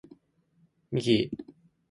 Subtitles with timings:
[0.91, 1.45] ミギー